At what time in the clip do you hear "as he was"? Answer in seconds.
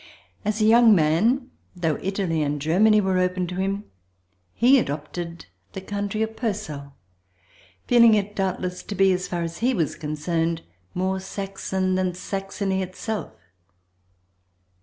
9.43-9.93